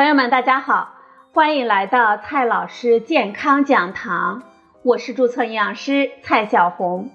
[0.00, 0.94] 朋友们，大家好，
[1.34, 4.42] 欢迎来到蔡老师健康讲堂，
[4.82, 7.10] 我是注册营养师蔡小红。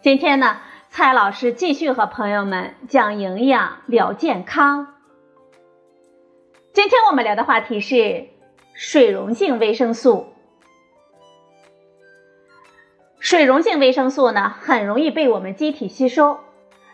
[0.00, 0.58] 今天呢，
[0.90, 4.94] 蔡老师继续和朋友们讲营养聊健康。
[6.72, 8.28] 今天我们聊的话题是
[8.74, 10.28] 水溶性维生素。
[13.18, 16.38] 水溶性维生素呢，很容易被我们机体吸收，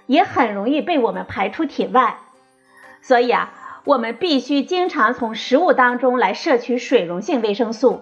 [0.06, 2.16] 也很容易被我们排出体外，
[3.02, 3.52] 所以啊。
[3.84, 8.01] 我们必须经常从食物当中来摄取水溶性维生素。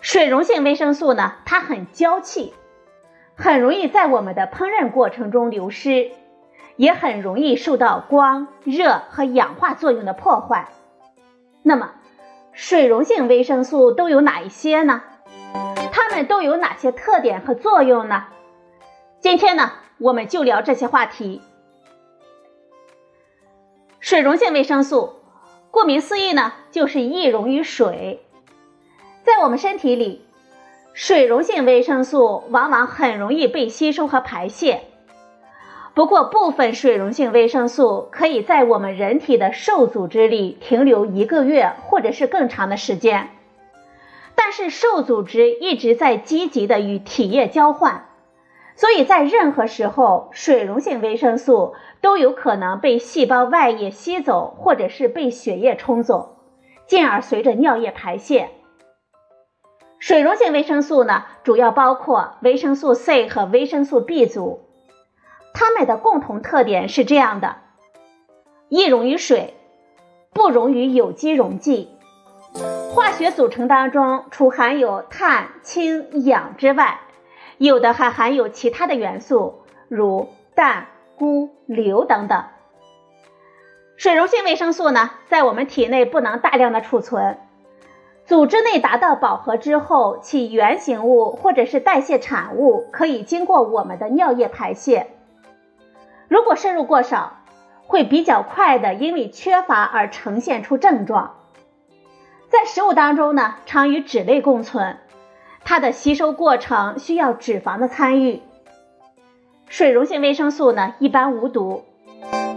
[0.00, 2.54] 水溶性维生素呢，它很娇气，
[3.36, 6.12] 很容易在我们的烹饪过程中流失，
[6.76, 10.68] 也很容易受到光、热和氧化作用的破坏。
[11.64, 11.90] 那么，
[12.52, 15.02] 水溶性维生素都有哪一些呢？
[15.90, 18.26] 它们都有哪些特点和作用呢？
[19.18, 21.42] 今天呢，我们就聊这些话题。
[24.00, 25.14] 水溶性维生素，
[25.72, 28.20] 顾名思义呢，就是易溶于水。
[29.24, 30.24] 在我们身体里，
[30.94, 34.82] 水溶性维生素往往很容易被吸收和排泄。
[35.94, 43.30] 不过，部分水溶性维生素可以在我们人体的瘦组织里停留一个月或者是更长的时间。
[44.36, 48.07] 但是，瘦组织一直在积极的与体液交换。
[48.78, 56.36] 所以在任何时候，水溶性维生素都有可能被细胞外液吸走，或者是被血液冲走，
[56.86, 58.50] 进而随着尿液排泄。
[59.98, 64.60] 水溶性维生素呢，主要包括维生素 C 和维生素 B 族，
[65.52, 67.56] 它们的共同特点是这样的：
[68.68, 69.54] 易溶于水，
[70.32, 71.88] 不溶于有机溶剂。
[72.94, 77.00] 化学组成当中，除含有碳、氢、氧之外，
[77.58, 80.86] 有的还含有其他的元素，如氮、
[81.18, 82.44] 钴、硫等等。
[83.96, 87.38] 水溶性维生素呢，在我们体内不能大量的储存，
[88.24, 95.08] 组织内达到饱和之后，其原型物或者是代谢产物可以经过我们的尿液排泄。
[96.28, 97.38] 如果摄入过少，
[97.88, 101.34] 会比较快的因为缺乏而呈现出症状。
[102.48, 104.98] 在食物当中呢，常与脂类共存。
[105.64, 108.40] 它的吸收过程需要脂肪的参与。
[109.68, 111.84] 水溶性维生素呢，一般无毒，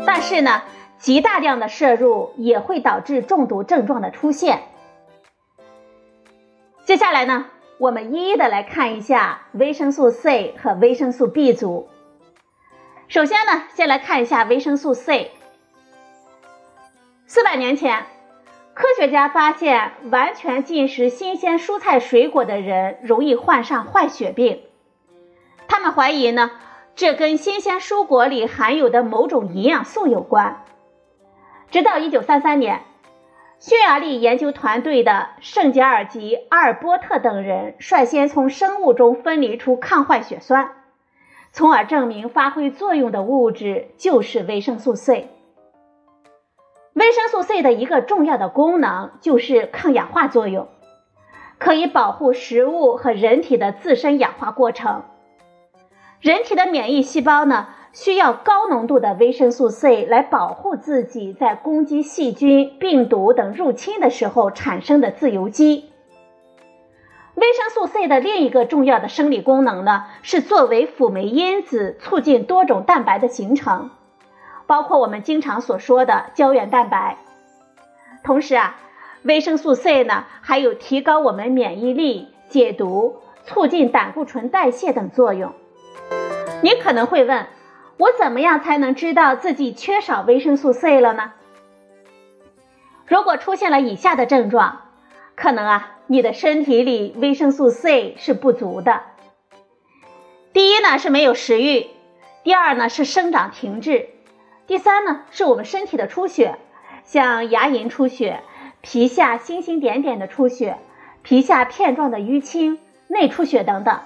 [0.06, 0.62] 但是呢，
[0.98, 4.64] 极大量的摄入也会导致中毒症状的出现。
[6.86, 7.48] 接下来呢，
[7.78, 11.90] 我们一一的来看一下维生素 C 和维生素 B 族。
[13.10, 15.32] 首先呢，先来看一下维生素 C。
[17.28, 18.06] 四百年前。
[18.74, 24.62] 科学家发现，完全禁食新鲜蔬菜水果的人容易患上坏血病。
[25.68, 26.52] 他们怀疑呢，
[26.96, 30.64] 这跟新鲜蔬果里含有的某种营养素有关。
[31.70, 32.82] 直到1933年，
[33.60, 40.72] 匈牙利研究团队的圣杰尔吉、阿尔波特等人率先从生物中分离出抗坏血酸，
[41.52, 45.30] 从而证明发挥作用的物质就是维生素 C。
[46.94, 50.68] 维生素 C 的一个重要的功能就是抗氧化作用，
[51.58, 55.04] 可以保护食物和人体的自身氧化过程。
[56.20, 65.86] 人体的免疫细胞呢，需要高浓度的维生素 C 来保护自己在攻击细菌、病毒等入侵的时候产生的自由基。
[67.36, 73.92] 维生素 C 的另一个重要的生理功能呢，是作为辅酶因子，促进多种蛋白的形成。
[74.72, 77.18] 包括我们经常所说的胶原蛋白，
[78.24, 78.78] 同时啊，
[79.24, 85.52] 维生素 C 呢还有提高我们免疫力、解毒、促进胆固醇代谢等作用。
[86.62, 87.48] 你可能会问，
[87.98, 91.34] 我怎么样才能知道自己缺少维生素 C 了呢？
[93.06, 94.84] 如果出现了以下的症状，
[95.36, 99.02] 可能啊，你的身体里维生素 C 是不足的。
[100.54, 101.88] 第一呢是没有食欲，
[102.46, 104.08] 第二呢是生长停滞。
[104.72, 106.56] 第三呢，是我们身体的出血，
[107.04, 108.40] 像牙龈出血、
[108.80, 110.78] 皮下星星点点的出血、
[111.24, 112.80] 皮下片状的淤青、
[113.10, 114.00] 内出血等等，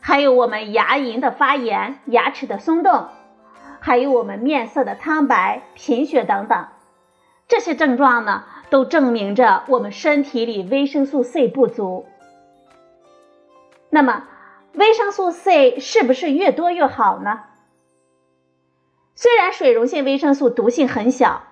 [0.00, 3.08] 还有我们牙龈的发炎、牙齿的松动，
[3.78, 6.68] 还有我们面色的苍白、贫血等等，
[7.46, 12.06] 这些症状呢，都证明着我们身体里维生素 C 不足。
[13.90, 14.24] 那么，
[14.72, 17.40] 维生素 C 是不是越多越好呢？
[19.18, 21.44] 虽然水溶性维生素毒性很小，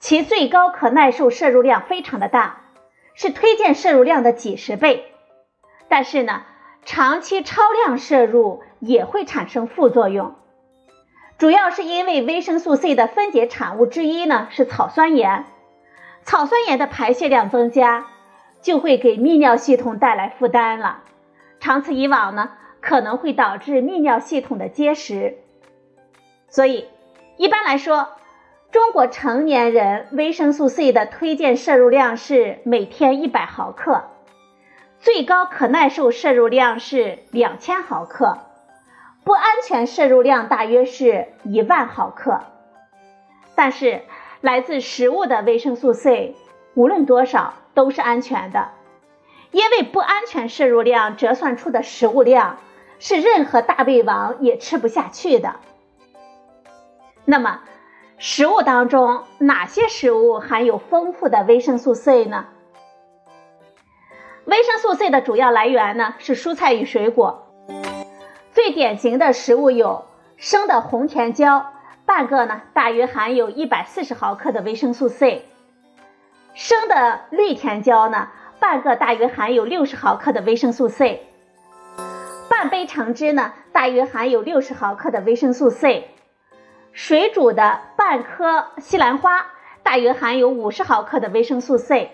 [0.00, 2.62] 其最高可耐受摄入量非常的大，
[3.14, 5.12] 是推荐摄入量的几十倍。
[5.88, 6.44] 但是呢，
[6.86, 10.34] 长期超量摄入也会产生副作用，
[11.36, 15.44] 主要是因为维生素 C 的分解产物之一呢是草酸盐，
[16.22, 18.06] 草酸盐的排泄量增加，
[18.62, 21.02] 就会给泌尿系统带来负担了。
[21.60, 25.41] 长此以往呢，可能会导致泌尿系统的结石。
[26.52, 26.86] 所以，
[27.38, 28.08] 一般来说，
[28.70, 34.04] 中国成年人维生素 C 的推荐摄入量是每天一百毫克，
[35.00, 38.36] 最高可耐受摄入量是两千毫克，
[39.24, 42.42] 不安全摄入量大约是一万毫克。
[43.54, 44.02] 但是，
[44.42, 46.36] 来自食物的维生素 C，
[46.74, 48.72] 无论多少都是安全的，
[49.52, 52.58] 因为不安全摄入量折算出的食物量
[52.98, 55.56] 是任何大胃王也吃不下去的。
[57.32, 57.60] 那么，
[58.18, 62.44] 食物当中哪些食物含有丰富的维生素 C 呢？
[64.44, 67.50] 维生素 C 的主要来源呢是蔬菜与水果，
[68.52, 70.04] 最典型的食物有
[70.36, 71.72] 生的红甜椒，
[72.04, 75.40] 半个呢大约含有一百四十毫克的维生素 C；
[76.52, 78.28] 生的绿甜椒呢，
[78.60, 81.20] 半个大约含有六十毫克的维生素 C；
[82.50, 86.10] 半杯橙汁呢，大约含有六十毫克的维生素 C。
[86.92, 89.46] 水煮的半颗西兰花
[89.82, 92.10] 大约含有五十毫克的维生素 C，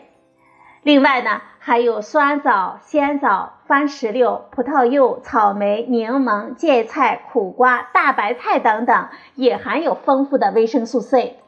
[0.82, 11.38] 另外呢，还有酸枣、鲜枣、番石榴、葡萄柚、草莓、柠檬、芥菜、苦瓜、大白菜等等，也含有丰富的维生素 C。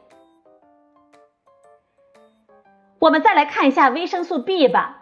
[2.99, 4.97] 我们再来看一下维生素 B 吧。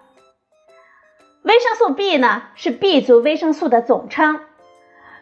[1.42, 4.40] 维生素 B 呢，是 B 族维生素的总称。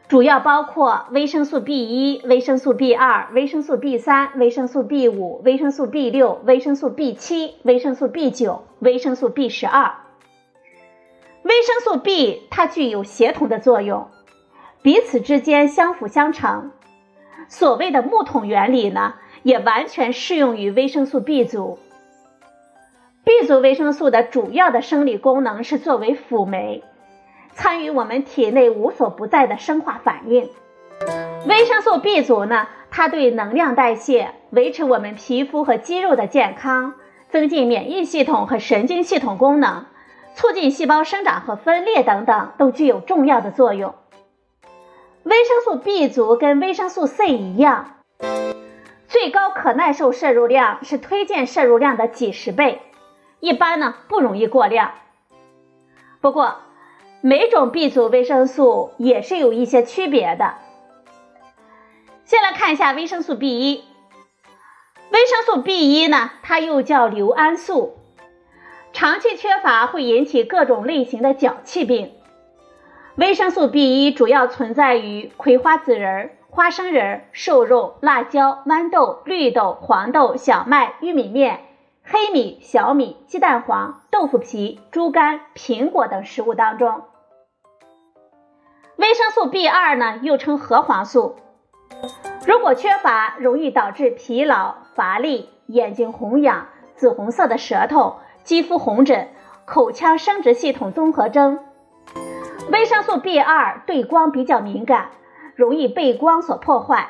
[0.08, 9.28] 主要包括维生素 B 一、维生素 B 二、维生素 B 三、维生素 B 五、维生素 B 六、维生素 B 七、维生素 B 九、维生素
[9.28, 9.96] B 十二。
[11.44, 14.08] 维生素 B 它具有协同的作用，
[14.82, 16.72] 彼此之间相辅相成。
[17.50, 21.80] 所谓的木桶原理呢，也完全适用于维生素 B 族。
[23.26, 26.82] B 族维生素的主要的生理功能是作为辅酶。
[27.54, 30.50] 参与我们体内无所不在的生化反应。
[31.48, 36.96] 维生素 B 族呢，它对能量代谢、维持我们皮肤和肌肉的健康、
[37.30, 39.86] 增进免疫系统和神经系统功能、
[40.36, 43.94] 促进细胞生长和分裂等等，都具有重要的作用。
[45.24, 47.98] 维生素 B 族跟维生素 C 一样，
[49.08, 52.82] 最高可耐受摄入量是推荐摄入量的几十倍，
[53.40, 54.92] 一般呢不容易过量。
[56.22, 56.58] 不过，
[57.22, 60.54] 每种 B 族维生素也是有一些区别的。
[62.26, 63.84] 先来看一下维生素 B 一。
[65.10, 67.98] 维生素 B 一呢，它又叫硫胺素，
[68.94, 72.14] 长期缺乏会引起各种类型的脚气病。
[73.16, 81.62] 维生素 B 一主要存在于葵花籽仁、花生仁、瘦肉、辣椒、豌豆、绿豆、黄豆、小麦、玉米面。
[82.10, 87.02] 黑米、小米、鸡蛋黄、豆腐皮、猪肝、苹果等食物当中，
[88.96, 91.36] 维生素 B 二呢，又称核黄素，
[92.48, 99.28] 如果缺乏，容易导致疲劳、乏力、眼睛红痒、紫红色的舌头、肌肤红疹、
[99.66, 101.60] 口腔生殖系统综合征。
[102.72, 105.10] 维生素 B 二对光比较敏感，
[105.56, 107.10] 容易被光所破坏。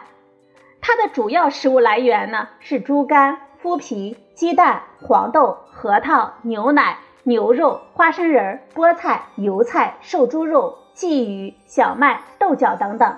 [0.82, 3.42] 它的主要食物来源呢是猪肝。
[3.62, 13.18] 麸皮、鸡蛋、黄豆、核桃、牛奶、牛肉、花生仁、菠菜、油菜、瘦猪肉、鲫鱼、小麦、豆角等等。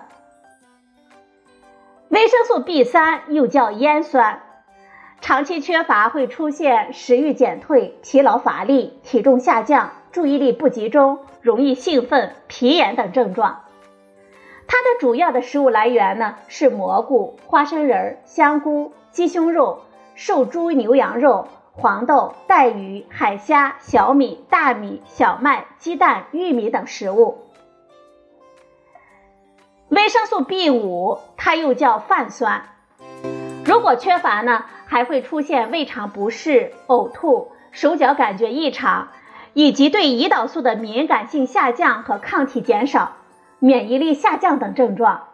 [2.08, 4.42] 维生素 B 三又叫烟酸，
[5.20, 13.64] 长期缺乏会出现食欲减退、疲劳乏力、体重下降、注意力不集中、容易兴奋、皮炎等症状。
[14.68, 19.82] 它的主要的食物来源呢是蘑菇、花生仁、香菇、鸡胸肉。
[20.20, 27.38] 瘦猪、牛羊肉、黄豆、带鱼、海虾、小米、大米、小麦、鸡蛋、玉米等食物。
[29.88, 32.64] 维生素 B 五，它又叫泛酸，
[33.64, 39.08] 如果缺乏呢，还会出现胃肠不适、呕吐、手脚感觉异常，
[39.54, 43.14] 以及对胰岛素的敏感性下降和抗体减少、
[43.60, 45.29] 免疫力下降等症状。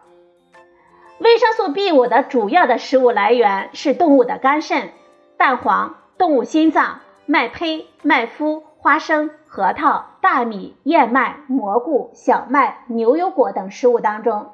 [1.18, 4.92] 维生素 B 五的主要的食物来源是动物的肝肾、
[5.38, 14.52] 蛋黄、动物心脏、麦胚、麦麸、花生、核桃、大米、燕麦、蘑菇、小麦、牛油果等食物当中。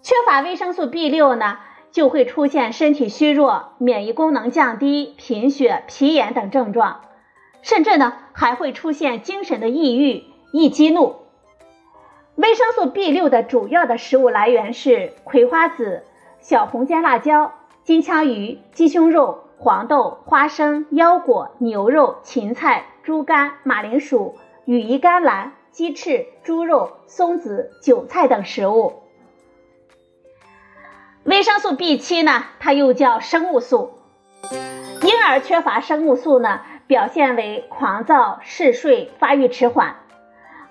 [0.00, 1.58] 缺乏维生素 B 六呢，
[1.90, 7.02] 就会出现身体虚弱、免疫功能降低、贫血、皮炎等症状，
[7.60, 11.27] 甚至呢还会出现精神的抑郁、易激怒。
[12.38, 16.04] 维生素 B 六的主要的食物来源是葵花籽、
[16.38, 17.52] 小红尖辣椒、
[17.82, 29.02] 金枪鱼、鸡胸肉、黄豆、花生、腰果、牛肉、芹菜、猪肝、马铃薯、羽衣甘蓝、鸡翅、猪肉、松子、韭菜等食物。
[31.24, 33.98] 维生素 B 七呢，它又叫生物素。
[35.02, 39.96] 婴儿缺乏生物素呢，表现为狂躁、嗜睡、发育迟缓；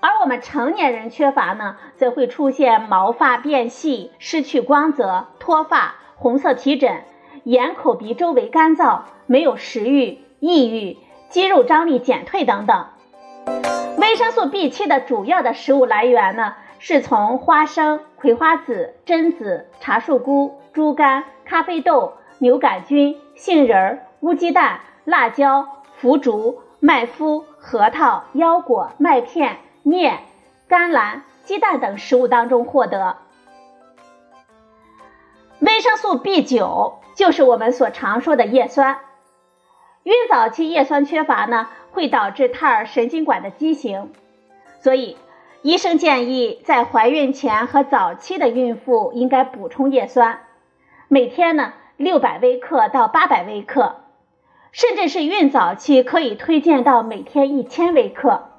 [0.00, 7.02] 而我们成年人缺乏呢，则会出现毛发变细、失去光泽、脱发、红色皮疹、
[7.44, 10.96] 眼、口、鼻周围干燥、没有食欲、抑郁、
[11.28, 12.86] 肌肉张力减退等等。
[13.98, 16.54] 维生素 B 七的主要的食物来源呢？
[16.80, 29.56] 是从花生、葵花籽、榛子、茶树菇、猪肝、咖啡豆、牛杆菌、杏仁、乌鸡蛋、辣椒、腐竹、麦麸、核桃、腰果、麦片、
[29.88, 30.20] 面、
[30.68, 33.16] 甘蓝、鸡蛋等食物当中获得。
[35.60, 39.00] 维生素 B 九就是我们所常说的叶酸。
[40.04, 44.12] 孕早期叶酸缺乏呢，会导致胎儿神经管的畸形，
[44.80, 45.16] 所以。
[45.62, 50.42] 医生建议，在怀孕前和早期的孕妇应该补充叶酸，
[51.08, 53.96] 每天呢六百微克到八百微克，
[54.70, 58.50] 甚至是孕早期可以推荐到每天一千微克。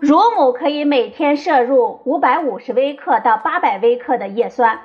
[0.00, 4.80] 乳母可以每天摄入五百五十微克到八百微克的叶酸。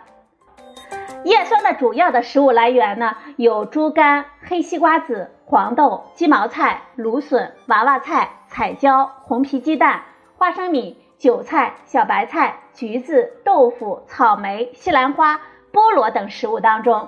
[1.23, 10.03] 叶酸的主要的食物来源呢有猪肝、黑西瓜子、黄豆、鸡毛菜、芦笋、娃娃菜、彩椒、红皮鸡蛋、
[10.37, 11.01] 花生米。
[11.17, 15.39] 韭菜、小白菜、橘子、豆腐、草莓、西兰花、
[15.71, 17.07] 菠萝等食物当中，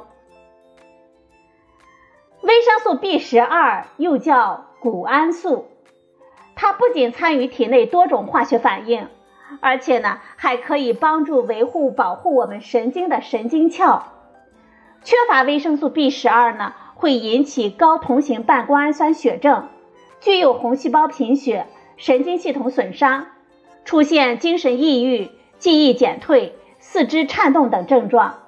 [2.42, 5.68] 维生素 B 十二又叫谷氨素，
[6.58, 9.08] 它不仅参与体内多种化学反应，
[9.62, 14.04] 而且呢还可以帮助维护保护我们神经的神经鞘。
[15.04, 19.70] 缺乏维生素 B 十二呢，会引起高同型半胱氨酸血症，
[20.20, 23.28] 具有红细胞贫血、神经系统损伤。
[23.86, 28.40] 出现精神抑郁、记忆减退、四肢颤动等症状。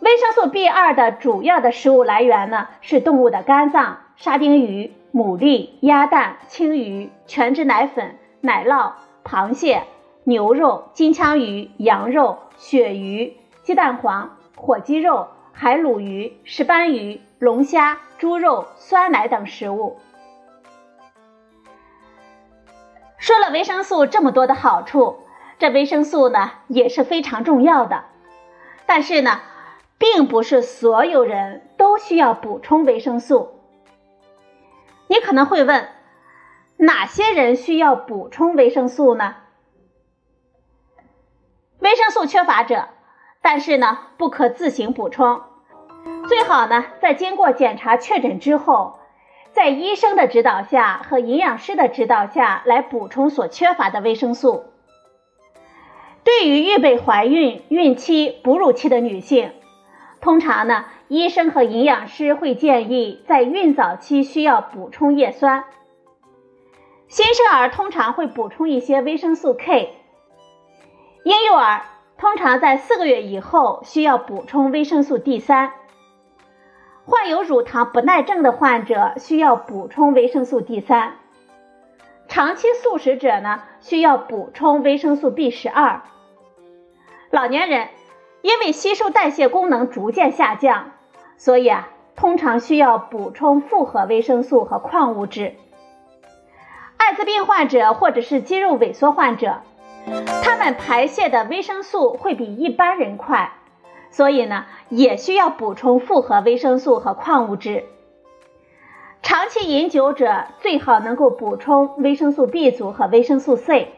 [0.00, 8.92] 维生素 B 二的主要的食物来源呢是动物的肝脏、沙丁鱼、牡蛎、鸭蛋、青鱼、全脂奶粉、奶酪、
[9.24, 9.82] 螃蟹、
[10.22, 19.98] 牛肉、金枪鱼、羊肉、鳕鱼、鸡蛋黄、火鸡肉、海鲈鱼、石斑鱼、龙虾、猪肉、酸奶等食物。
[23.18, 25.18] 说了维生素这么多的好处，
[25.58, 28.04] 这维生素呢也是非常重要的。
[28.86, 29.40] 但是呢，
[29.98, 33.59] 并不是所有人都需要补充维生素。
[35.10, 35.88] 你可能会问，
[36.76, 39.34] 哪些人需要补充维生素呢？
[41.80, 42.90] 维生素缺乏者，
[43.42, 45.42] 但是呢不可自行补充，
[46.28, 49.00] 最好呢在经过检查确诊之后。
[49.52, 54.66] 在医生的指导下和营养师的指导下来补充所缺乏的维生素。
[56.22, 59.52] 对于预备怀孕、孕期、哺乳期的女性，
[60.20, 65.64] 通常呢，医生和营养师会建议在孕早期需要补充叶酸。
[67.08, 69.92] 新生儿通常会补充一些维生素 K。
[71.24, 71.82] 婴幼儿
[72.16, 75.72] 通常在四个月以后需要补充维生素 D 三。
[77.04, 81.14] 患有乳糖不耐症的患者需要补充维生素 D 三，
[82.28, 86.02] 长期素食者呢需要补充维生素 B 十二。
[87.32, 87.88] 老年人
[88.42, 90.92] 因为吸收代谢功能逐渐下降，
[91.40, 95.54] 所以啊通常需要补充复合维生素和矿物质。
[96.98, 99.62] 艾滋病患者或者是肌肉萎缩患者，
[100.42, 103.52] 他们排泄的维生素会比一般人快。
[104.10, 107.84] 所以呢，也需要补充复合维生素和矿物质。
[109.22, 113.94] 长期饮酒者最好能够补充维生素 B 族和维生素 C。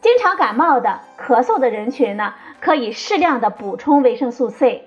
[0.00, 4.84] 经常感冒的、咳嗽的人群呢，可以适量的补充维生素 C。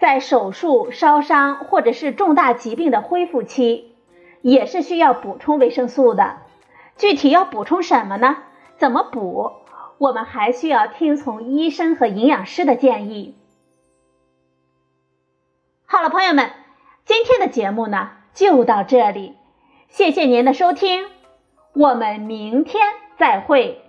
[0.00, 3.94] 在手术、烧伤或者是重大疾病的恢复期，
[4.42, 6.38] 也是需要补充维生素的。
[6.96, 8.38] 具体要补充什么呢？
[8.76, 9.52] 怎么补？
[9.98, 13.36] 我们还需要听从医生和营养师的建议。
[15.86, 16.50] 好了，朋友们，
[17.04, 19.34] 今天的节目呢就到这里，
[19.88, 21.06] 谢谢您的收听，
[21.72, 22.84] 我们明天
[23.16, 23.87] 再会。